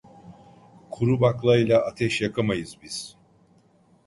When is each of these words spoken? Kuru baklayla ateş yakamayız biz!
Kuru 0.91 1.13
baklayla 1.21 1.77
ateş 1.85 2.21
yakamayız 2.21 2.77
biz! 2.83 3.15